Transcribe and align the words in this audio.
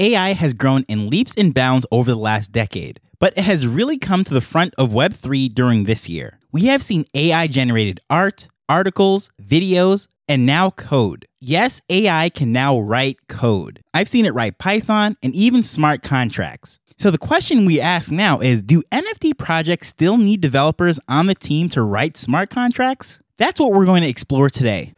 AI 0.00 0.32
has 0.32 0.54
grown 0.54 0.82
in 0.88 1.08
leaps 1.08 1.34
and 1.36 1.54
bounds 1.54 1.86
over 1.92 2.10
the 2.10 2.16
last 2.16 2.50
decade, 2.50 2.98
but 3.20 3.32
it 3.36 3.44
has 3.44 3.64
really 3.64 3.96
come 3.96 4.24
to 4.24 4.34
the 4.34 4.40
front 4.40 4.74
of 4.76 4.90
Web3 4.90 5.54
during 5.54 5.84
this 5.84 6.08
year. 6.08 6.40
We 6.50 6.66
have 6.66 6.82
seen 6.82 7.04
AI 7.14 7.46
generated 7.46 8.00
art, 8.10 8.48
articles, 8.68 9.30
videos, 9.40 10.08
and 10.28 10.44
now 10.44 10.70
code. 10.70 11.26
Yes, 11.38 11.80
AI 11.88 12.28
can 12.30 12.50
now 12.50 12.80
write 12.80 13.18
code. 13.28 13.82
I've 13.92 14.08
seen 14.08 14.24
it 14.24 14.34
write 14.34 14.58
Python 14.58 15.16
and 15.22 15.32
even 15.32 15.62
smart 15.62 16.02
contracts. 16.02 16.80
So 16.96 17.12
the 17.12 17.18
question 17.18 17.64
we 17.64 17.80
ask 17.80 18.10
now 18.10 18.40
is 18.40 18.64
Do 18.64 18.82
NFT 18.90 19.38
projects 19.38 19.88
still 19.88 20.16
need 20.16 20.40
developers 20.40 20.98
on 21.08 21.26
the 21.26 21.34
team 21.36 21.68
to 21.68 21.82
write 21.82 22.16
smart 22.16 22.50
contracts? 22.50 23.20
That's 23.36 23.60
what 23.60 23.72
we're 23.72 23.86
going 23.86 24.02
to 24.02 24.08
explore 24.08 24.50
today. 24.50 24.92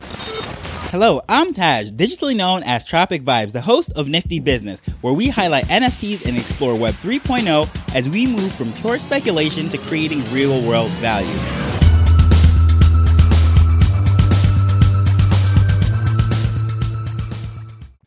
Hello, 0.91 1.21
I'm 1.29 1.53
Taj, 1.53 1.91
digitally 1.91 2.37
known 2.37 2.63
as 2.63 2.85
Tropic 2.85 3.23
Vibes, 3.25 3.51
the 3.51 3.61
host 3.61 3.91
of 3.97 4.07
Nifty 4.07 4.39
Business, 4.39 4.81
where 5.01 5.13
we 5.13 5.29
highlight 5.29 5.67
NFTs 5.67 6.25
and 6.25 6.39
explore 6.39 6.79
Web 6.79 6.95
3.0 6.95 7.69
as 7.93 8.09
we 8.09 8.25
move 8.25 8.53
from 8.53 8.73
pure 8.75 9.01
speculation 9.01 9.69
to 9.71 9.79
creating 9.79 10.23
real 10.33 10.65
world 10.67 10.91
value. 10.93 11.27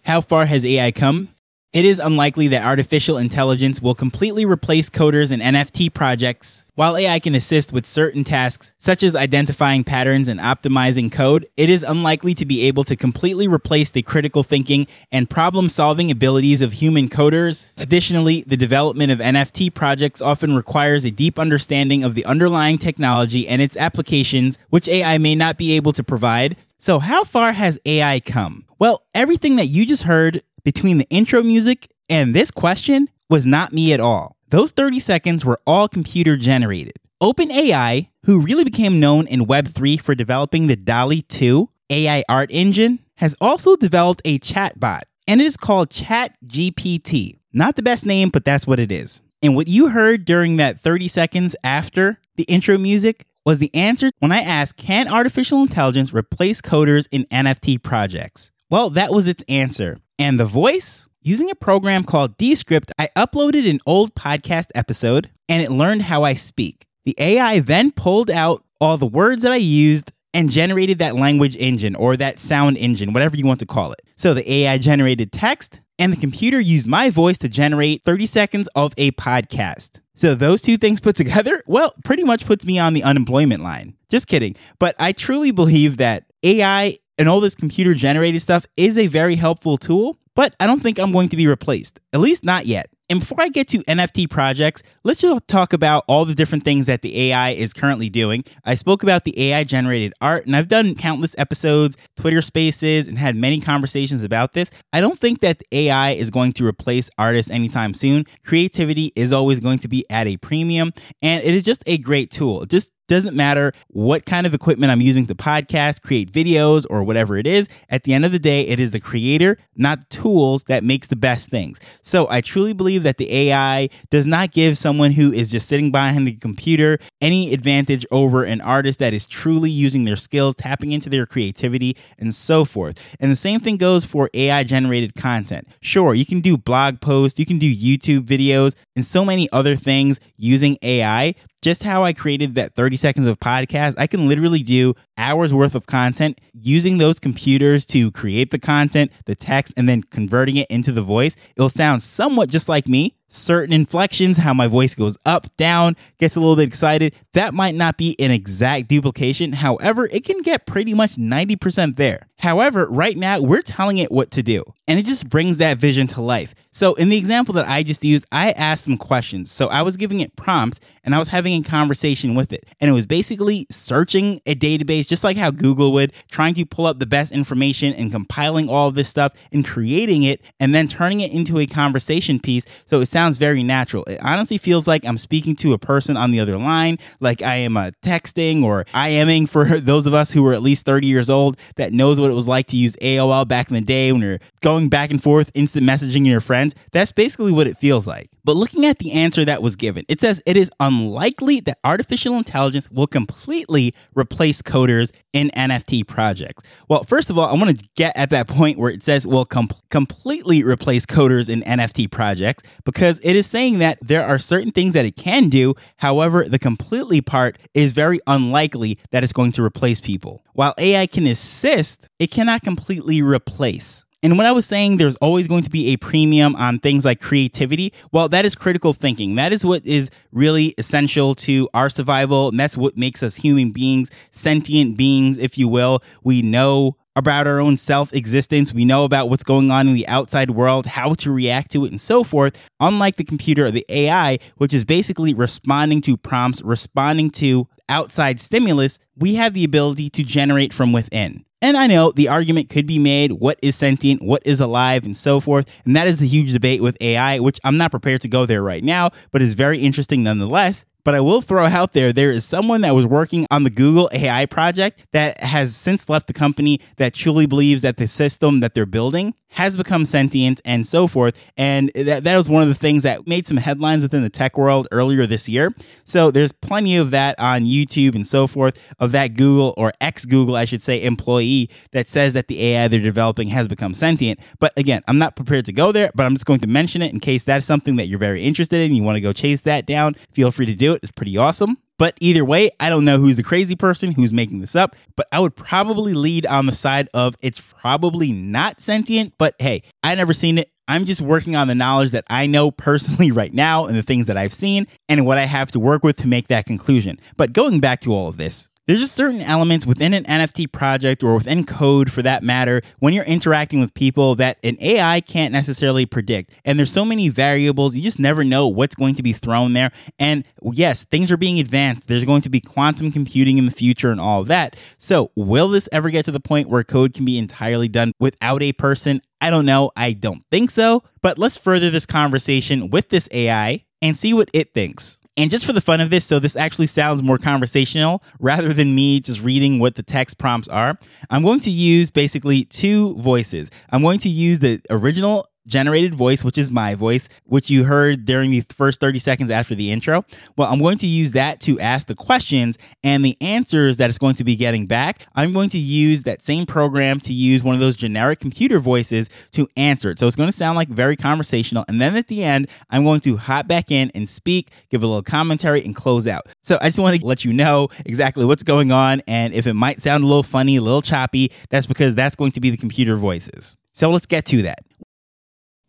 How 0.06 0.22
far 0.22 0.46
has 0.46 0.64
AI 0.64 0.92
come? 0.92 1.28
It 1.72 1.86
is 1.86 2.00
unlikely 2.00 2.48
that 2.48 2.66
artificial 2.66 3.20
intelligence 3.20 3.80
will 3.80 3.94
completely 3.94 4.44
replace 4.44 4.90
coders 4.90 5.32
in 5.32 5.40
NFT 5.40 5.94
projects. 5.94 6.66
While 6.73 6.98
AI 6.98 7.20
can 7.20 7.36
assist 7.36 7.72
with 7.72 7.86
certain 7.86 8.23
tasks, 8.23 8.72
such 8.80 9.04
as 9.04 9.16
identifying 9.16 9.84
patterns 9.84 10.28
and 10.28 10.40
optimizing 10.40 11.12
code, 11.12 11.48
it 11.58 11.70
is 11.70 11.84
unlikely 11.84 12.34
to 12.34 12.45
be 12.48 12.64
able 12.64 12.84
to 12.86 12.95
completely 12.95 13.48
replace 13.48 13.92
the 13.92 14.02
critical 14.02 14.42
thinking 14.42 14.88
and 15.12 15.30
problem 15.30 15.70
solving 15.70 16.09
abilities 16.09 16.64
of 16.64 16.73
human 16.73 17.08
coders. 17.08 17.70
Additionally, 17.78 18.44
the 18.48 18.58
development 18.58 19.12
of 19.12 19.20
NFT 19.20 19.72
projects 19.72 20.23
often 20.23 20.56
requires 20.56 21.06
a 21.06 21.12
deep 21.12 21.38
understanding 21.38 22.03
of 22.03 22.16
the 22.16 22.25
underlying 22.25 22.80
technology 22.80 23.47
and 23.47 23.62
its 23.62 23.78
applications, 23.78 24.58
which 24.72 24.88
AI 24.88 25.20
may 25.20 25.36
not 25.36 25.56
be 25.56 25.73
able 25.73 25.94
to 25.94 26.03
provide. 26.03 26.58
So, 26.80 26.97
how 26.97 27.23
far 27.23 27.52
has 27.52 27.78
AI 27.86 28.22
come? 28.22 28.66
Well, 28.80 29.03
everything 29.14 29.58
that 29.58 29.67
you 29.67 29.86
just 29.86 30.03
heard 30.03 30.42
between 30.70 31.00
the 31.00 31.08
intro 31.09 31.42
music 31.42 31.88
and 32.09 32.36
this 32.36 32.52
question 32.52 33.09
was 33.28 33.44
not 33.44 33.73
me 33.73 33.92
at 33.92 34.00
all. 34.00 34.36
Those 34.50 34.70
30 34.70 35.00
seconds 35.00 35.44
were 35.44 35.59
all 35.66 35.88
computer 35.88 36.38
generated. 36.38 36.94
OpenAI, 37.23 38.09
who 38.25 38.39
really 38.39 38.64
became 38.64 39.00
known 39.00 39.25
in 39.25 39.47
Web3 39.47 40.00
for 40.00 40.14
developing 40.14 40.67
the 40.67 40.75
DALL-E 40.75 41.23
2 41.23 41.67
AI 41.90 42.23
art 42.30 42.52
engine, 42.52 43.00
has 43.16 43.36
also 43.42 43.75
developed 43.75 44.22
a 44.25 44.38
chatbot, 44.38 45.02
and 45.28 45.42
it 45.42 45.45
is 45.45 45.58
called 45.58 45.90
ChatGPT. 45.90 47.40
Not 47.52 47.75
the 47.75 47.81
best 47.81 48.06
name, 48.06 48.30
but 48.30 48.45
that's 48.45 48.67
what 48.67 48.80
it 48.80 48.92
is. 48.92 49.23
And 49.42 49.56
what 49.56 49.67
you 49.67 49.90
heard 49.90 50.23
during 50.23 50.58
that 50.58 50.80
30 50.80 51.08
seconds 51.08 51.56
after 51.64 52.20
the 52.36 52.44
intro 52.44 52.78
music 52.78 53.25
was 53.44 53.58
the 53.58 53.73
answer 53.73 54.12
when 54.20 54.31
I 54.31 54.42
asked, 54.42 54.78
Can 54.78 55.08
artificial 55.08 55.64
intelligence 55.64 56.14
replace 56.14 56.62
coders 56.62 57.08
in 57.09 57.25
NFT 57.25 57.81
projects? 57.81 58.52
Well, 58.70 58.92
that 58.92 59.12
was 59.12 59.25
its 59.25 59.44
answer. 59.50 59.97
And 60.20 60.38
the 60.38 60.45
voice? 60.45 61.08
Using 61.22 61.50
a 61.50 61.56
program 61.56 62.03
called 62.03 62.36
Descript, 62.36 62.92
I 63.00 63.08
uploaded 63.16 63.70
an 63.70 63.80
old 63.86 64.16
podcast 64.16 64.66
episode 64.75 65.30
and 65.48 65.64
it 65.64 65.72
learned 65.72 66.03
how 66.03 66.23
I 66.23 66.34
speak. 66.34 66.86
The 67.06 67.16
AI 67.17 67.59
then 67.59 67.92
pulled 67.92 68.30
out 68.30 68.62
all 68.81 68.97
the 68.97 69.08
words 69.08 69.44
that 69.44 69.53
I 69.53 69.58
used 69.58 70.12
and 70.34 70.50
generated 70.50 71.00
that 71.00 71.16
language 71.16 71.56
engine 71.58 71.95
or 71.95 72.17
that 72.17 72.38
sound 72.38 72.78
engine, 72.78 73.14
whatever 73.14 73.38
you 73.38 73.45
want 73.45 73.62
to 73.62 73.66
call 73.66 73.94
it. 73.94 74.02
So 74.17 74.34
the 74.34 74.52
AI 74.52 74.78
generated 74.78 75.31
text 75.31 75.80
and 75.97 76.12
the 76.12 76.17
computer 76.17 76.59
used 76.59 76.86
my 76.86 77.09
voice 77.09 77.38
to 77.38 77.47
generate 77.47 78.03
30 78.03 78.25
seconds 78.25 78.67
of 78.75 78.94
a 78.97 79.12
podcast. 79.12 80.02
So 80.16 80.36
those 80.36 80.62
two 80.62 80.75
things 80.78 81.00
put 81.00 81.16
together, 81.16 81.64
well, 81.66 81.94
pretty 82.03 82.25
much 82.25 82.45
puts 82.45 82.66
me 82.66 82.78
on 82.78 82.92
the 82.92 83.03
unemployment 83.03 83.64
line. 83.64 83.95
Just 84.09 84.28
kidding. 84.28 84.58
But 84.80 84.96
I 85.00 85.13
truly 85.13 85.51
believe 85.51 85.96
that 85.97 86.25
AI 86.44 86.97
and 87.19 87.28
all 87.28 87.41
this 87.41 87.53
computer 87.53 87.94
generated 87.94 88.41
stuff 88.41 88.66
is 88.78 88.97
a 88.97 89.07
very 89.07 89.35
helpful 89.35 89.78
tool, 89.78 90.18
but 90.35 90.56
I 90.59 90.66
don't 90.66 90.81
think 90.81 90.97
I'm 90.97 91.12
going 91.12 91.30
to 91.30 91.38
be 91.38 91.47
replaced, 91.47 92.00
at 92.13 92.22
least 92.22 92.46
not 92.46 92.66
yet. 92.66 92.88
And 93.09 93.19
before 93.19 93.41
I 93.41 93.50
get 93.50 93.68
to 93.69 93.80
NFT 93.80 94.30
projects, 94.30 94.84
let's 95.03 95.19
just 95.19 95.47
talk 95.47 95.74
about 95.74 96.06
all 96.07 96.25
the 96.25 96.35
different 96.35 96.63
things 96.63 96.85
that 96.85 97.02
the 97.02 97.30
AI 97.30 97.50
is 97.50 97.74
currently 97.74 98.07
doing. 98.07 98.44
I 98.63 98.75
spoke 98.75 99.02
about 99.02 99.25
the 99.25 99.50
AI 99.50 99.63
generated 99.63 100.13
art, 100.22 100.46
and 100.46 100.56
I've 100.56 100.68
done 100.68 100.94
countless 100.94 101.35
episodes, 101.38 101.97
Twitter 102.16 102.41
spaces, 102.41 103.07
and 103.07 103.18
had 103.18 103.36
many 103.36 103.59
conversations 103.59 104.24
about 104.24 104.53
this. 104.53 104.69
I 104.94 105.01
don't 105.01 105.19
think 105.19 105.41
that 105.41 105.62
AI 105.72 106.12
is 106.12 106.30
going 106.30 106.53
to 106.53 106.66
replace 106.66 107.09
artists 107.18 107.51
anytime 107.51 107.96
soon. 107.96 108.25
Creativity 108.46 109.12
is 109.16 109.34
always 109.34 109.59
going 109.59 109.80
to 109.80 109.88
be 109.88 110.06
at 110.09 110.28
a 110.28 110.38
premium, 110.38 110.94
and 111.22 111.44
it 111.44 111.53
is 111.53 111.63
just 111.63 111.84
a 111.88 111.97
great 111.97 112.30
tool. 112.30 112.62
It 112.62 112.69
just 112.69 112.91
doesn't 113.09 113.36
matter 113.36 113.74
what 113.90 114.25
kind 114.25 114.47
of 114.47 114.53
equipment 114.53 114.92
I'm 114.92 115.02
using 115.02 115.25
to 115.25 115.36
podcast, 115.36 116.02
create 116.02 116.31
videos, 116.31 116.86
or 116.90 117.03
whatever 117.03 117.36
it 117.36 117.46
is. 117.46 117.68
At 117.90 118.03
the 118.03 118.14
end 118.14 118.24
of 118.24 118.31
the 118.31 118.40
day, 118.40 118.62
it 118.62 118.80
is 118.80 118.92
the 118.92 119.02
creator, 119.02 119.58
not 119.75 120.09
tools, 120.09 120.64
that 120.70 120.84
makes 120.84 121.08
the 121.08 121.18
best 121.18 121.50
things. 121.50 121.80
So 122.02 122.28
I 122.30 122.40
truly 122.40 122.72
believe 122.72 123.03
that 123.03 123.18
the 123.18 123.34
AI 123.34 123.90
does 124.09 124.25
not 124.25 124.52
give 124.52 124.78
someone 124.78 125.12
who 125.12 125.34
is 125.34 125.52
just 125.52 125.68
sitting 125.68 125.92
behind 125.92 126.28
a 126.28 126.34
computer 126.34 127.00
any 127.19 127.53
advantage 127.53 128.06
over 128.12 128.44
an 128.44 128.62
artist 128.62 129.00
that 129.00 129.14
is 129.14 129.25
truly 129.25 129.69
using 129.69 130.06
their 130.06 130.16
skills, 130.16 130.56
tapping 130.56 130.92
into 130.92 131.09
their 131.09 131.25
creativity, 131.25 131.98
and 132.18 132.34
so 132.34 132.64
forth. 132.64 133.03
And 133.19 133.31
the 133.31 133.36
same 133.36 133.59
thing 133.59 133.78
goes 133.78 134.06
for 134.06 134.30
AI 134.34 134.64
generated 134.64 135.16
content. 135.16 135.68
Sure, 135.81 136.14
you 136.14 136.25
can 136.25 136.40
do 136.40 136.58
blog 136.58 137.02
posts, 137.02 137.40
you 137.40 137.46
can 137.46 137.58
do 137.58 137.74
YouTube 137.74 138.22
videos, 138.22 138.75
and 138.96 139.03
so 139.03 139.25
many 139.25 139.50
other 139.52 139.75
things 139.75 140.19
using 140.38 140.78
AI, 140.84 141.34
just 141.59 141.84
how 141.84 142.03
I 142.03 142.14
created 142.14 142.56
that 142.56 142.75
30 142.75 142.96
seconds 142.96 143.28
of 143.28 143.40
podcast, 143.40 143.96
I 143.97 144.08
can 144.08 144.28
literally 144.28 144.64
do 144.64 144.96
hours 145.18 145.53
worth 145.53 145.75
of 145.75 145.86
content 145.86 146.40
using 146.53 146.97
those 146.97 147.20
computers 147.20 147.86
to 147.88 148.12
create 148.12 148.52
the 148.52 148.59
content, 148.59 149.12
the 149.25 149.36
text, 149.36 149.74
and 149.75 149.88
then 149.88 150.03
converting 150.03 150.56
it 150.56 150.69
into 150.69 150.92
the 150.92 151.02
voice. 151.02 151.36
It'll 151.56 151.69
sound 151.69 152.03
somewhat 152.03 152.50
just 152.50 152.69
like 152.69 152.88
me. 152.88 153.16
Certain 153.28 153.74
inflections, 153.74 154.38
how 154.38 154.53
my 154.53 154.68
voice 154.68 154.96
goes 154.96 155.18
up, 155.25 155.56
down, 155.58 155.96
gets 156.18 156.36
a 156.36 156.40
little 156.40 156.56
bit 156.56 156.68
excited. 156.68 157.14
That 157.34 157.53
might 157.53 157.75
not 157.75 157.98
be 157.98 158.16
an 158.19 158.31
exact 158.31 158.88
duplication. 158.88 159.53
However, 159.53 160.08
it 160.08 160.25
can 160.25 160.42
get 160.42 160.66
pretty 160.66 160.94
much 160.94 161.16
90% 161.16 161.96
there. 161.96 162.28
However, 162.39 162.88
right 162.89 163.17
now 163.17 163.39
we're 163.41 163.61
telling 163.61 163.97
it 163.97 164.11
what 164.11 164.31
to 164.31 164.41
do, 164.41 164.63
and 164.88 164.97
it 164.97 165.05
just 165.05 165.29
brings 165.29 165.57
that 165.57 165.77
vision 165.77 166.07
to 166.07 166.22
life. 166.22 166.55
So, 166.72 166.94
in 166.94 167.09
the 167.09 167.17
example 167.17 167.53
that 167.55 167.67
I 167.67 167.83
just 167.83 168.03
used, 168.05 168.25
I 168.31 168.51
asked 168.51 168.85
some 168.85 168.97
questions. 168.97 169.51
So, 169.51 169.67
I 169.67 169.81
was 169.81 169.97
giving 169.97 170.22
it 170.22 170.35
prompts 170.35 170.79
and 171.03 171.16
I 171.16 171.19
was 171.19 171.29
having 171.29 171.59
a 171.59 171.67
conversation 171.67 172.35
with 172.35 172.53
it. 172.53 172.63
And 172.79 172.89
it 172.89 172.94
was 172.94 173.05
basically 173.05 173.66
searching 173.72 174.39
a 174.45 174.55
database, 174.55 175.07
just 175.07 175.23
like 175.23 175.35
how 175.35 175.51
Google 175.51 175.91
would, 175.94 176.13
trying 176.31 176.53
to 176.53 176.66
pull 176.66 176.85
up 176.85 177.00
the 177.00 177.07
best 177.07 177.31
information 177.31 177.94
and 177.94 178.11
compiling 178.11 178.69
all 178.69 178.88
of 178.88 178.95
this 178.95 179.09
stuff 179.09 179.33
and 179.51 179.66
creating 179.66 180.23
it 180.23 180.41
and 180.59 180.73
then 180.73 180.88
turning 180.88 181.21
it 181.21 181.31
into 181.31 181.59
a 181.59 181.66
conversation 181.66 182.39
piece. 182.39 182.66
So, 182.85 183.01
it 183.01 183.07
sounds 183.07 183.38
very 183.38 183.63
natural. 183.63 184.06
It 184.06 184.19
honestly 184.23 184.57
feels 184.57 184.88
like 184.88 185.03
I'm 185.06 185.17
speaking 185.17 185.56
to 185.57 185.73
a 185.73 185.79
person 185.79 186.16
on 186.16 186.31
the 186.31 186.39
other 186.39 186.57
line, 186.57 187.00
like 187.19 187.41
I 187.41 187.56
am 187.56 187.75
uh, 187.75 187.91
texting 188.03 188.63
or 188.63 188.85
IMing 188.94 189.50
for 189.50 189.79
those 189.81 190.06
of 190.06 190.13
us 190.13 190.31
who 190.31 190.45
are 190.45 190.53
at 190.53 190.61
least 190.61 190.85
30 190.85 191.07
years 191.07 191.29
old 191.29 191.57
that 191.75 191.94
knows 191.94 192.19
what 192.19 192.28
what 192.29 192.34
it 192.34 192.35
was 192.35 192.47
like 192.47 192.67
to 192.67 192.78
use 192.78 192.95
AOL 192.97 193.47
back 193.47 193.69
in 193.69 193.73
the 193.73 193.81
day 193.81 194.12
when 194.12 194.22
you're 194.22 194.40
going 194.62 194.88
back 194.88 195.09
and 195.09 195.22
forth, 195.22 195.51
instant 195.56 195.85
messaging 195.85 196.25
your 196.28 196.41
friends. 196.41 196.75
That's 196.91 197.12
basically 197.12 197.51
what 197.51 197.67
it 197.67 197.78
feels 197.78 198.06
like. 198.07 198.29
But 198.50 198.58
looking 198.58 198.84
at 198.84 198.98
the 198.98 199.12
answer 199.12 199.46
that 199.46 199.62
was 199.62 199.76
given, 199.76 200.06
it 200.08 200.20
says 200.20 200.42
it 200.44 200.58
is 200.58 200.72
unlikely 200.80 201.60
that 201.60 201.78
artificial 201.84 202.36
intelligence 202.36 202.90
will 202.90 203.06
completely 203.06 203.94
replace 204.16 204.64
coders 204.64 205.12
in 205.34 205.52
NFT 205.52 206.08
projects. 206.08 206.64
Well, 206.88 207.04
first 207.04 207.30
of 207.30 207.38
all, 207.38 207.48
I 207.48 207.54
want 207.54 207.80
to 207.80 207.88
get 207.96 208.18
at 208.18 208.32
that 208.32 208.48
point 208.48 208.80
where 208.80 208.90
it 208.90 209.04
says 209.04 209.28
will 209.28 209.46
com- 209.46 209.70
completely 209.92 210.64
replace 210.64 211.06
coders 211.06 211.48
in 211.48 211.62
NFT 211.62 212.10
projects 212.10 212.64
because 212.86 213.19
it 213.22 213.36
is 213.36 213.46
saying 213.46 213.78
that 213.78 214.00
there 214.01 214.25
are 214.25 214.40
certain 214.40 214.72
things 214.72 214.95
that 214.95 215.06
it 215.06 215.16
can 215.16 215.50
do. 215.50 215.75
However, 215.98 216.50
the 216.50 216.57
completely 216.57 217.22
part 217.22 217.60
is 217.75 217.92
very 217.92 218.19
unlikely 218.25 218.98
that 219.12 219.24
it's 219.24 219.31
going 219.31 219.52
to 219.52 219.63
replace 219.63 220.02
people. 220.02 220.44
While 220.54 220.74
AI 220.80 221.06
can 221.06 221.28
assist, 221.28 222.10
it 222.18 222.31
cannot 222.31 222.63
completely 222.63 223.22
replace. 223.22 224.06
And 224.21 224.38
when 224.38 224.45
I 224.45 224.51
was 224.51 224.66
saying 224.66 224.98
there's 224.98 225.16
always 225.18 225.48
going 225.48 225.63
to 225.63 225.69
be 225.69 225.94
a 225.94 225.98
premium 225.98 226.56
on 226.57 226.80
things 226.80 227.06
like 227.06 227.21
creativity, 227.21 227.94
well, 228.12 228.27
that 228.30 228.44
is 228.44 228.54
critical 228.54 228.92
thinking. 228.92 229.36
That 229.36 229.54
is 229.54 229.63
what 229.66 229.86
is 229.86 230.10
really 230.33 230.75
essential 230.77 231.36
to 231.36 231.69
our 231.74 231.89
survival. 231.89 232.50
And 232.50 232.60
that's 232.60 232.75
what 232.75 232.98
makes 232.98 233.24
us 233.24 233.36
human 233.36 233.71
beings, 233.71 234.12
sentient 234.31 234.98
beings, 234.98 235.38
if 235.38 235.57
you 235.57 235.69
will. 235.69 236.04
We 236.21 236.42
know 236.42 236.98
about 237.16 237.48
our 237.48 237.60
own 237.60 237.77
self 237.77 238.13
existence. 238.13 238.74
We 238.74 238.83
know 238.83 239.06
about 239.06 239.30
what's 239.30 239.44
going 239.44 239.71
on 239.71 239.88
in 239.88 239.94
the 239.94 240.07
outside 240.07 240.51
world, 240.51 240.86
how 240.86 241.13
to 241.16 241.31
react 241.31 241.71
to 241.71 241.86
it, 241.86 241.92
and 241.92 242.01
so 242.01 242.24
forth. 242.24 242.57
Unlike 242.81 243.16
the 243.16 243.24
computer 243.24 243.68
or 243.68 243.71
the 243.71 243.86
AI, 243.88 244.39
which 244.57 244.74
is 244.74 244.83
basically 244.83 245.33
responding 245.33 246.01
to 246.01 246.18
prompts, 246.18 246.62
responding 246.62 247.30
to 247.31 247.68
outside 247.88 248.39
stimulus, 248.39 249.00
we 249.16 249.36
have 249.36 249.54
the 249.54 249.63
ability 249.63 250.10
to 250.12 250.24
generate 250.24 250.74
from 250.74 250.92
within. 250.92 251.45
And 251.61 251.75
I 251.75 251.88
know 251.88 252.11
the 252.11 252.29
argument 252.29 252.69
could 252.69 252.88
be 252.88 253.00
made 253.00 253.33
what 253.33 253.59
is 253.61 253.75
sentient, 253.75 254.21
what 254.21 254.41
is 254.45 254.61
alive, 254.61 255.03
and 255.03 255.15
so 255.15 255.41
forth. 255.41 255.69
And 255.83 255.95
that 255.95 256.07
is 256.07 256.19
the 256.19 256.27
huge 256.27 256.53
debate 256.53 256.81
with 256.81 256.97
AI, 257.01 257.39
which 257.39 257.59
I'm 257.65 257.77
not 257.77 257.91
prepared 257.91 258.21
to 258.21 258.29
go 258.29 258.45
there 258.45 258.63
right 258.63 258.83
now, 258.83 259.11
but 259.31 259.41
is 259.41 259.56
very 259.56 259.79
interesting 259.79 260.23
nonetheless. 260.23 260.85
But 261.09 261.15
I 261.15 261.21
will 261.21 261.41
throw 261.41 261.65
out 261.65 261.94
there 261.94 262.13
there 262.13 262.31
is 262.31 262.45
someone 262.45 262.81
that 262.81 262.94
was 262.94 263.03
working 263.03 263.47
on 263.50 263.63
the 263.63 263.71
Google 263.71 264.11
AI 264.13 264.45
project 264.45 265.07
that 265.11 265.41
has 265.41 265.75
since 265.75 266.07
left 266.07 266.27
the 266.27 266.33
company 266.33 266.79
that 266.97 267.15
truly 267.15 267.47
believes 267.47 267.81
that 267.81 267.97
the 267.97 268.07
system 268.07 268.59
that 268.59 268.75
they're 268.75 268.85
building 268.85 269.33
has 269.51 269.75
become 269.75 270.06
sentient 270.06 270.61
and 270.63 270.85
so 270.85 271.07
forth. 271.07 271.38
And 271.57 271.91
that, 271.95 272.23
that 272.23 272.38
was 272.38 272.50
one 272.50 272.63
of 272.63 272.69
the 272.69 272.75
things 272.75 273.03
that 273.03 273.27
made 273.27 273.47
some 273.47 273.57
headlines 273.57 274.03
within 274.03 274.21
the 274.21 274.29
tech 274.29 274.57
world 274.57 274.88
earlier 274.91 275.25
this 275.25 275.50
year. 275.50 275.71
So 276.03 276.31
there's 276.31 276.51
plenty 276.51 276.95
of 276.97 277.11
that 277.11 277.35
on 277.39 277.65
YouTube 277.65 278.15
and 278.15 278.25
so 278.25 278.47
forth 278.47 278.79
of 279.00 279.11
that 279.11 279.33
Google 279.33 279.73
or 279.77 279.91
ex 280.00 280.25
Google, 280.25 280.56
I 280.56 280.65
should 280.65 280.81
say, 280.81 281.01
employee 281.01 281.69
that 281.91 282.07
says 282.07 282.33
that 282.33 282.47
the 282.47 282.63
AI 282.63 282.88
they're 282.88 283.00
developing 283.00 283.50
has 283.50 283.67
become 283.67 283.94
sentient. 283.94 284.39
But 284.59 284.71
again, 284.77 285.01
I'm 285.07 285.17
not 285.17 285.35
prepared 285.35 285.65
to 285.65 285.73
go 285.73 285.91
there, 285.91 286.11
but 286.13 286.25
I'm 286.25 286.35
just 286.35 286.45
going 286.45 286.59
to 286.59 286.67
mention 286.67 287.01
it 287.01 287.11
in 287.11 287.19
case 287.19 287.44
that's 287.44 287.65
something 287.65 287.95
that 287.95 288.07
you're 288.07 288.19
very 288.19 288.44
interested 288.44 288.81
in. 288.81 288.94
You 288.94 289.03
want 289.03 289.15
to 289.17 289.21
go 289.21 289.33
chase 289.33 289.61
that 289.61 289.85
down. 289.85 290.13
Feel 290.31 290.51
free 290.51 290.67
to 290.67 290.75
do 290.75 290.94
it. 290.94 290.99
It's 291.01 291.12
pretty 291.12 291.38
awesome. 291.38 291.78
But 291.98 292.16
either 292.22 292.46
way, 292.46 292.72
I 292.80 292.90
don't 292.90 293.04
know 293.04 293.19
who's 293.19 293.36
the 293.36 293.44
crazy 293.44 293.75
person 293.75 294.13
who's 294.13 294.31
making 294.31 294.60
this 294.60 294.75
up, 294.75 294.96
but 295.18 295.28
I 295.34 295.40
would 295.40 295.56
probably 295.56 296.13
lead 296.13 296.46
on 296.46 296.66
the 296.66 296.72
side 296.72 297.10
of 297.13 297.36
it's 297.42 297.60
probably 297.60 298.31
not 298.31 298.80
sentient, 298.80 299.34
but 299.38 299.54
hey, 299.60 299.84
I 300.01 300.16
never 300.16 300.31
seen 300.31 300.57
it. 300.57 300.72
I'm 300.88 301.06
just 301.06 301.22
working 301.22 301.56
on 301.56 301.68
the 301.68 301.75
knowledge 301.75 302.12
that 302.12 302.24
I 302.30 302.48
know 302.48 302.72
personally 302.72 303.31
right 303.34 303.54
now 303.54 303.86
and 303.86 303.98
the 303.98 304.04
things 304.04 304.28
that 304.28 304.38
I've 304.38 304.54
seen 304.54 304.88
and 305.07 305.25
what 305.25 305.38
I 305.38 305.46
have 305.46 305.72
to 305.72 305.80
work 305.80 306.04
with 306.04 306.18
to 306.18 306.28
make 306.28 306.48
that 306.48 306.66
conclusion. 306.66 307.19
But 307.36 307.54
going 307.54 307.80
back 307.80 308.00
to 308.02 308.13
all 308.13 308.28
of 308.30 308.38
this, 308.38 308.69
there's 308.89 309.01
just 309.01 309.13
certain 309.13 309.41
elements 309.41 309.86
within 309.86 310.15
an 310.15 310.24
NFT 310.24 310.71
project 310.71 311.21
or 311.21 311.36
within 311.36 311.63
code 311.63 312.12
for 312.12 312.24
that 312.24 312.41
matter 312.41 312.81
when 312.97 313.13
you're 313.13 313.24
interacting 313.24 313.80
with 313.80 313.94
people 313.94 314.33
that 314.38 314.57
an 314.63 314.77
AI 314.80 315.21
can't 315.21 315.53
necessarily 315.53 316.07
predict. 316.07 316.50
And 316.65 316.80
there's 316.80 316.91
so 316.91 317.06
many 317.06 317.30
variables, 317.30 317.95
you 317.95 318.01
just 318.01 318.18
never 318.18 318.44
know 318.44 318.68
what's 318.68 318.95
going 318.95 319.13
to 319.13 319.21
be 319.21 319.31
thrown 319.31 319.74
there. 319.74 319.91
And 320.18 320.44
yes, 320.63 321.03
things 321.03 321.31
are 321.31 321.38
being 321.38 321.59
advanced. 321.59 322.07
There's 322.07 322.25
going 322.25 322.41
to 322.41 322.50
be 322.50 322.59
quantum 322.59 323.12
computing 323.12 323.59
in 323.59 323.68
the 323.68 323.71
future 323.71 324.09
and 324.09 324.19
all 324.19 324.41
of 324.41 324.47
that. 324.47 324.75
So, 324.97 325.30
will 325.35 325.68
this 325.68 325.88
ever 325.92 326.09
get 326.09 326.25
to 326.25 326.31
the 326.31 326.39
point 326.39 326.68
where 326.68 326.83
code 326.83 327.13
can 327.13 327.25
be 327.25 327.38
entirely 327.38 327.89
done 327.89 328.13
without 328.19 328.63
a 328.63 328.74
person? 328.74 329.21
I 329.39 329.51
don't 329.51 329.68
know. 329.68 329.92
I 329.95 330.13
don't 330.13 330.44
think 330.50 330.71
so. 330.71 331.03
But 331.21 331.38
let's 331.38 331.57
further 331.57 331.92
this 331.92 332.07
conversation 332.07 332.89
with 332.89 333.09
this 333.09 333.30
AI 333.31 333.85
and 334.01 334.18
see 334.18 334.33
what 334.33 334.50
it 334.51 334.74
thinks. 334.74 335.19
And 335.39 335.50
just 335.50 335.63
for 335.65 335.71
the 335.71 335.80
fun 335.80 336.01
of 336.01 336.09
this, 336.09 336.25
so 336.25 336.38
this 336.38 336.57
actually 336.57 336.88
sounds 336.88 337.24
more 337.24 337.38
conversational 337.38 338.21
rather 338.41 338.74
than 338.74 338.94
me 338.94 339.21
just 339.21 339.39
reading 339.39 339.80
what 339.80 339.95
the 339.95 340.03
text 340.03 340.38
prompts 340.38 340.68
are, 340.68 341.00
I'm 341.30 341.44
going 341.44 341.62
to 341.62 341.69
use 341.69 342.12
basically 342.12 342.65
two 342.65 343.15
voices. 343.15 343.71
I'm 343.89 344.01
going 344.01 344.19
to 344.19 344.27
use 344.27 344.59
the 344.59 344.81
original 344.89 345.49
generated 345.69 346.16
voice, 346.16 346.44
which 346.44 346.57
is 346.57 346.69
my 346.69 346.95
voice, 346.95 347.30
which 347.45 347.69
you 347.69 347.86
heard 347.86 348.25
during 348.25 348.51
the 348.51 348.62
first 348.62 349.00
30 349.00 349.19
seconds 349.19 349.51
after 349.51 349.75
the 349.75 349.92
intro. 349.92 350.25
Well, 350.57 350.69
I'm 350.71 350.80
going 350.80 350.98
to 351.00 351.07
use 351.07 351.31
that 351.33 351.60
to 351.62 351.80
ask 351.80 352.07
the 352.07 352.16
questions 352.16 352.77
and 353.04 353.24
the 353.24 353.38
answers 353.39 353.98
that 353.98 354.10
it's 354.10 354.18
going 354.18 354.36
to 354.36 354.44
be 354.44 354.56
getting 354.56 354.88
back. 354.88 355.25
I'm 355.36 355.54
going 355.54 355.69
to 355.69 355.77
use 355.77 356.24
that 356.24 356.44
same 356.44 356.66
program 356.66 357.19
to 357.21 357.33
use 357.33 357.63
one 357.63 357.75
of 357.75 357.80
those 357.80 357.95
generic 357.95 358.39
computer 358.39 358.80
voices 358.80 359.30
to 359.51 359.68
answer 359.77 360.10
it. 360.10 360.19
So 360.19 360.27
it's 360.27 360.36
going 360.36 360.50
to 360.50 360.56
sound 360.56 360.75
like 360.75 360.89
very 360.89 361.16
conversational. 361.16 361.86
And 361.88 362.01
then 362.01 362.16
at 362.16 362.27
the 362.27 362.44
end, 362.44 362.69
I'm 362.89 363.04
going 363.04 363.21
to 363.21 363.38
hop 363.38 363.68
back 363.68 363.92
in 363.92 364.12
and 364.16 364.27
speak, 364.27 364.69
give 364.89 365.04
a 365.04 365.07
little 365.07 365.24
commentary, 365.24 365.83
and 365.86 365.95
close 365.95 366.27
out. 366.27 366.48
So 366.63 366.77
I 366.81 366.88
just 366.88 367.00
want 367.00 367.19
to 367.19 367.25
let 367.25 367.45
you 367.45 367.54
know 367.54 367.89
exactly 368.06 368.45
what's 368.45 368.63
going 368.63 368.92
on. 368.92 369.21
And 369.27 369.54
if 369.54 369.68
it 369.68 369.74
might 369.74 370.01
sound 370.01 370.24
a 370.24 370.27
little 370.27 370.44
funny, 370.44 370.77
a 370.77 370.81
little 370.81 371.01
choppy, 371.01 371.51
that's 371.69 371.86
because 371.86 372.16
that's 372.16 372.36
going 372.36 372.51
to 372.54 372.60
be 372.60 372.69
the 372.69 372.77
computer 372.77 373.16
voices. 373.16 373.75
So 373.94 374.10
let's 374.10 374.25
get 374.25 374.45
to 374.48 374.62
that. 374.63 374.80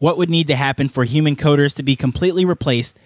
What 0.01 0.17
would 0.17 0.31
need 0.31 0.47
to 0.47 0.57
happen 0.57 0.89
for 0.89 1.05
human 1.05 1.37
coders 1.37 1.77
to 1.77 1.83
be 1.83 1.95
completely 1.95 2.47
replaced? 2.47 2.99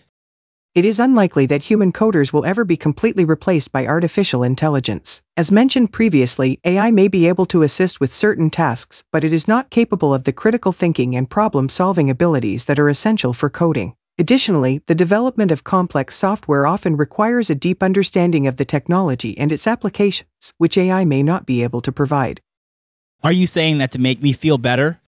It 0.76 0.84
is 0.84 1.00
unlikely 1.00 1.44
that 1.46 1.64
human 1.64 1.92
coders 1.92 2.32
will 2.32 2.44
ever 2.44 2.64
be 2.64 2.76
completely 2.76 3.24
replaced 3.24 3.72
by 3.72 3.84
artificial 3.84 4.44
intelligence. 4.44 5.20
As 5.36 5.50
mentioned 5.50 5.92
previously, 5.92 6.60
AI 6.64 6.92
may 6.92 7.08
be 7.08 7.26
able 7.26 7.46
to 7.46 7.62
assist 7.62 7.98
with 7.98 8.14
certain 8.14 8.48
tasks, 8.48 9.02
but 9.10 9.24
it 9.24 9.32
is 9.32 9.48
not 9.48 9.70
capable 9.70 10.14
of 10.14 10.22
the 10.22 10.32
critical 10.32 10.70
thinking 10.70 11.16
and 11.16 11.28
problem 11.28 11.68
solving 11.68 12.10
abilities 12.10 12.66
that 12.66 12.78
are 12.78 12.88
essential 12.88 13.32
for 13.32 13.50
coding. 13.50 13.96
Additionally, 14.16 14.80
the 14.86 14.94
development 14.94 15.50
of 15.50 15.64
complex 15.64 16.14
software 16.14 16.64
often 16.64 16.96
requires 16.96 17.50
a 17.50 17.56
deep 17.56 17.82
understanding 17.82 18.46
of 18.46 18.56
the 18.56 18.64
technology 18.64 19.36
and 19.36 19.50
its 19.50 19.66
applications, 19.66 20.52
which 20.58 20.78
AI 20.78 21.04
may 21.04 21.24
not 21.24 21.44
be 21.44 21.64
able 21.64 21.80
to 21.80 21.90
provide. 21.90 22.40
Are 23.24 23.32
you 23.32 23.48
saying 23.48 23.78
that 23.78 23.90
to 23.90 23.98
make 23.98 24.22
me 24.22 24.32
feel 24.32 24.58
better? 24.58 25.00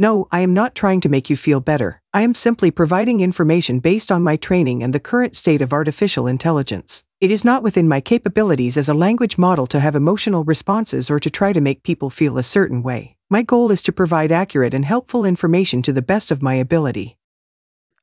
No, 0.00 0.28
I 0.30 0.42
am 0.42 0.54
not 0.54 0.76
trying 0.76 1.00
to 1.00 1.08
make 1.08 1.28
you 1.28 1.36
feel 1.36 1.58
better. 1.58 2.00
I 2.14 2.22
am 2.22 2.32
simply 2.32 2.70
providing 2.70 3.18
information 3.18 3.80
based 3.80 4.12
on 4.12 4.22
my 4.22 4.36
training 4.36 4.80
and 4.80 4.94
the 4.94 5.00
current 5.00 5.34
state 5.34 5.60
of 5.60 5.72
artificial 5.72 6.28
intelligence. 6.28 7.02
It 7.20 7.32
is 7.32 7.44
not 7.44 7.64
within 7.64 7.88
my 7.88 8.00
capabilities 8.00 8.76
as 8.76 8.88
a 8.88 8.94
language 8.94 9.38
model 9.38 9.66
to 9.66 9.80
have 9.80 9.96
emotional 9.96 10.44
responses 10.44 11.10
or 11.10 11.18
to 11.18 11.28
try 11.28 11.52
to 11.52 11.60
make 11.60 11.82
people 11.82 12.10
feel 12.10 12.38
a 12.38 12.44
certain 12.44 12.84
way. 12.84 13.16
My 13.28 13.42
goal 13.42 13.72
is 13.72 13.82
to 13.82 13.92
provide 13.92 14.30
accurate 14.30 14.72
and 14.72 14.84
helpful 14.84 15.24
information 15.24 15.82
to 15.82 15.92
the 15.92 16.00
best 16.00 16.30
of 16.30 16.42
my 16.42 16.54
ability. 16.54 17.18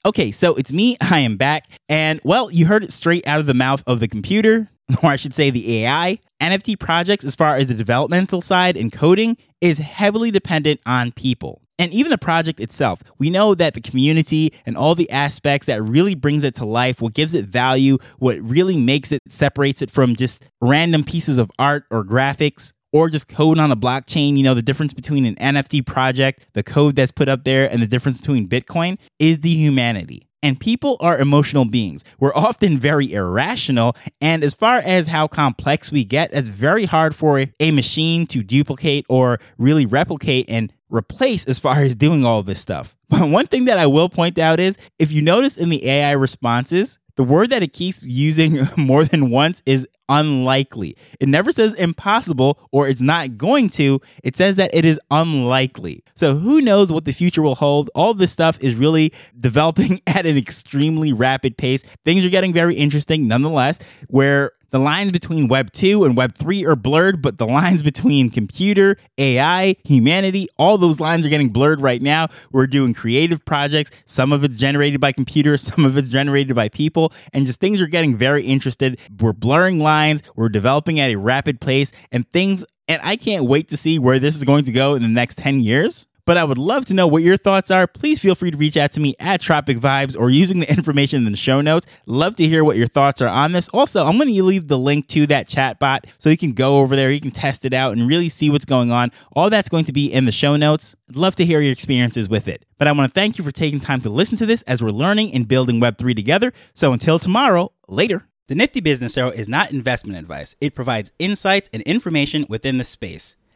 Okay, 0.05 0.31
so 0.31 0.53
it's 0.55 0.73
me, 0.73 0.97
I 1.01 1.19
am 1.19 1.37
back, 1.37 1.65
and 1.87 2.19
well, 2.25 2.51
you 2.51 2.65
heard 2.65 2.83
it 2.83 2.91
straight 2.91 3.25
out 3.25 3.39
of 3.39 3.45
the 3.45 3.53
mouth 3.53 3.83
of 3.87 4.01
the 4.01 4.09
computer, 4.09 4.69
or 5.01 5.11
I 5.11 5.15
should 5.15 5.33
say 5.33 5.49
the 5.49 5.85
AI. 5.85 6.19
NFT 6.41 6.77
projects, 6.77 7.23
as 7.23 7.35
far 7.35 7.55
as 7.55 7.67
the 7.67 7.73
developmental 7.73 8.41
side 8.41 8.75
and 8.75 8.91
coding, 8.91 9.37
is 9.61 9.77
heavily 9.77 10.29
dependent 10.29 10.81
on 10.85 11.13
people 11.13 11.61
and 11.79 11.93
even 11.93 12.09
the 12.09 12.17
project 12.17 12.59
itself 12.59 13.01
we 13.17 13.29
know 13.29 13.55
that 13.55 13.73
the 13.73 13.81
community 13.81 14.53
and 14.65 14.77
all 14.77 14.95
the 14.95 15.09
aspects 15.09 15.67
that 15.67 15.81
really 15.81 16.15
brings 16.15 16.43
it 16.43 16.55
to 16.55 16.65
life 16.65 17.01
what 17.01 17.13
gives 17.13 17.33
it 17.33 17.45
value 17.45 17.97
what 18.19 18.37
really 18.41 18.77
makes 18.77 19.11
it 19.11 19.21
separates 19.27 19.81
it 19.81 19.91
from 19.91 20.15
just 20.15 20.47
random 20.61 21.03
pieces 21.03 21.37
of 21.37 21.51
art 21.59 21.85
or 21.91 22.03
graphics 22.03 22.73
or 22.93 23.09
just 23.09 23.27
code 23.27 23.59
on 23.59 23.71
a 23.71 23.75
blockchain 23.77 24.37
you 24.37 24.43
know 24.43 24.53
the 24.53 24.61
difference 24.61 24.93
between 24.93 25.25
an 25.25 25.35
nft 25.35 25.85
project 25.85 26.45
the 26.53 26.63
code 26.63 26.95
that's 26.95 27.11
put 27.11 27.29
up 27.29 27.43
there 27.43 27.69
and 27.69 27.81
the 27.81 27.87
difference 27.87 28.19
between 28.19 28.47
bitcoin 28.47 28.97
is 29.19 29.39
the 29.39 29.53
humanity 29.53 30.27
and 30.45 30.59
people 30.59 30.95
are 30.99 31.17
emotional 31.17 31.65
beings. 31.65 32.03
We're 32.19 32.35
often 32.35 32.77
very 32.77 33.11
irrational. 33.11 33.95
And 34.21 34.43
as 34.43 34.53
far 34.53 34.77
as 34.77 35.07
how 35.07 35.27
complex 35.27 35.91
we 35.91 36.05
get, 36.05 36.31
it's 36.33 36.49
very 36.49 36.85
hard 36.85 37.15
for 37.15 37.47
a 37.59 37.71
machine 37.71 38.27
to 38.27 38.43
duplicate 38.43 39.07
or 39.09 39.39
really 39.57 39.87
replicate 39.87 40.45
and 40.47 40.71
replace 40.89 41.45
as 41.45 41.59
far 41.59 41.83
as 41.83 41.95
doing 41.95 42.25
all 42.25 42.43
this 42.43 42.59
stuff. 42.61 42.95
But 43.07 43.29
one 43.29 43.45
thing 43.45 43.65
that 43.65 43.77
I 43.77 43.85
will 43.85 44.09
point 44.09 44.39
out 44.39 44.59
is 44.59 44.77
if 44.97 45.11
you 45.11 45.21
notice 45.21 45.57
in 45.57 45.69
the 45.69 45.87
AI 45.87 46.11
responses, 46.11 46.97
the 47.15 47.23
word 47.23 47.51
that 47.51 47.63
it 47.63 47.71
keeps 47.71 48.03
using 48.03 48.59
more 48.77 49.05
than 49.05 49.29
once 49.29 49.61
is 49.65 49.87
unlikely. 50.09 50.97
It 51.19 51.29
never 51.29 51.51
says 51.51 51.73
impossible 51.73 52.59
or 52.71 52.87
it's 52.87 53.01
not 53.01 53.37
going 53.37 53.69
to. 53.69 54.01
It 54.23 54.35
says 54.35 54.55
that 54.57 54.73
it 54.73 54.85
is 54.85 54.99
unlikely. 55.11 56.03
So 56.15 56.35
who 56.35 56.61
knows 56.61 56.91
what 56.91 57.05
the 57.05 57.13
future 57.13 57.41
will 57.41 57.55
hold? 57.55 57.89
All 57.95 58.13
this 58.13 58.31
stuff 58.31 58.59
is 58.59 58.75
really 58.75 59.13
developing 59.37 60.01
at 60.07 60.25
an 60.25 60.37
extremely 60.37 61.13
rapid 61.13 61.57
pace. 61.57 61.83
Things 62.03 62.25
are 62.25 62.29
getting 62.29 62.53
very 62.53 62.75
interesting 62.75 63.27
nonetheless, 63.27 63.79
where 64.09 64.51
the 64.75 64.79
lines 64.79 65.09
between 65.09 65.47
Web 65.47 65.71
2 65.71 66.03
and 66.03 66.17
Web 66.17 66.35
3 66.35 66.65
are 66.65 66.75
blurred, 66.75 67.21
but 67.21 67.37
the 67.37 67.47
lines 67.47 67.81
between 67.81 68.29
computer, 68.29 68.97
AI, 69.17 69.77
humanity, 69.85 70.49
all 70.57 70.77
those 70.77 70.99
lines 70.99 71.25
are 71.25 71.29
getting 71.29 71.47
blurred 71.47 71.79
right 71.79 72.01
now. 72.01 72.27
We're 72.51 72.67
doing 72.67 72.93
creative 72.93 73.45
projects. 73.45 73.91
Some 74.03 74.33
of 74.33 74.43
it's 74.43 74.57
generated 74.57 74.99
by 74.99 75.13
computers, 75.13 75.61
some 75.73 75.85
of 75.85 75.97
it's 75.97 76.09
generated 76.09 76.57
by 76.57 76.67
people, 76.67 77.13
and 77.31 77.45
just 77.45 77.61
things 77.61 77.79
are 77.79 77.87
getting 77.87 78.17
very 78.17 78.45
interested. 78.45 78.99
We're 79.17 79.31
blurring 79.31 79.79
lines, 79.79 80.21
we're 80.35 80.49
developing 80.49 80.99
at 80.99 81.09
a 81.09 81.15
rapid 81.15 81.61
pace, 81.61 81.93
and 82.11 82.29
things, 82.31 82.65
and 82.89 83.01
I 83.01 83.15
can't 83.15 83.45
wait 83.45 83.69
to 83.69 83.77
see 83.77 83.97
where 83.97 84.19
this 84.19 84.35
is 84.35 84.43
going 84.43 84.65
to 84.65 84.73
go 84.73 84.95
in 84.95 85.01
the 85.01 85.07
next 85.07 85.37
10 85.37 85.61
years 85.61 86.05
but 86.25 86.37
I 86.37 86.43
would 86.43 86.57
love 86.57 86.85
to 86.87 86.93
know 86.93 87.07
what 87.07 87.23
your 87.23 87.37
thoughts 87.37 87.71
are. 87.71 87.87
Please 87.87 88.19
feel 88.19 88.35
free 88.35 88.51
to 88.51 88.57
reach 88.57 88.77
out 88.77 88.91
to 88.93 88.99
me 88.99 89.15
at 89.19 89.41
Tropic 89.41 89.77
Vibes 89.77 90.19
or 90.19 90.29
using 90.29 90.59
the 90.59 90.69
information 90.77 91.25
in 91.25 91.31
the 91.31 91.37
show 91.37 91.61
notes. 91.61 91.87
Love 92.05 92.35
to 92.35 92.47
hear 92.47 92.63
what 92.63 92.77
your 92.77 92.87
thoughts 92.87 93.21
are 93.21 93.27
on 93.27 93.51
this. 93.51 93.69
Also, 93.69 94.05
I'm 94.05 94.17
going 94.17 94.33
to 94.33 94.43
leave 94.43 94.67
the 94.67 94.77
link 94.77 95.07
to 95.09 95.27
that 95.27 95.47
chat 95.47 95.79
bot 95.79 96.07
so 96.17 96.29
you 96.29 96.37
can 96.37 96.53
go 96.53 96.79
over 96.79 96.95
there, 96.95 97.11
you 97.11 97.21
can 97.21 97.31
test 97.31 97.65
it 97.65 97.73
out 97.73 97.93
and 97.93 98.07
really 98.07 98.29
see 98.29 98.49
what's 98.49 98.65
going 98.65 98.91
on. 98.91 99.11
All 99.35 99.49
that's 99.49 99.69
going 99.69 99.85
to 99.85 99.93
be 99.93 100.11
in 100.11 100.25
the 100.25 100.31
show 100.31 100.55
notes. 100.55 100.95
I'd 101.09 101.15
love 101.15 101.35
to 101.35 101.45
hear 101.45 101.61
your 101.61 101.71
experiences 101.71 102.27
with 102.27 102.47
it. 102.47 102.65
But 102.77 102.87
I 102.87 102.91
want 102.91 103.09
to 103.09 103.13
thank 103.13 103.37
you 103.37 103.43
for 103.43 103.51
taking 103.51 103.79
time 103.79 104.01
to 104.01 104.09
listen 104.09 104.37
to 104.37 104.45
this 104.45 104.61
as 104.63 104.83
we're 104.83 104.89
learning 104.89 105.33
and 105.33 105.47
building 105.47 105.79
Web3 105.79 106.15
together. 106.15 106.51
So 106.73 106.91
until 106.91 107.19
tomorrow, 107.19 107.71
later. 107.87 108.27
The 108.47 108.53
Nifty 108.55 108.79
Business 108.79 109.17
Arrow 109.17 109.31
is 109.31 109.49
not 109.49 109.71
investment 109.71 110.19
advice. 110.19 110.55
It 110.61 110.75
provides 110.75 111.11
insights 111.17 111.67
and 111.73 111.81
information 111.81 112.45
within 112.47 112.77
the 112.77 112.83
space. 112.83 113.35